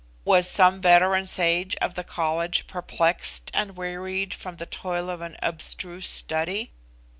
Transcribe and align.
Was 0.25 0.49
some 0.49 0.81
veteran 0.81 1.27
sage 1.27 1.75
of 1.75 1.93
the 1.93 2.03
College 2.03 2.65
perplexed 2.65 3.51
and 3.53 3.77
wearied 3.77 4.33
with 4.43 4.57
the 4.57 4.65
toil 4.65 5.11
of 5.11 5.21
an 5.21 5.37
abstruse 5.43 6.09
study? 6.09 6.71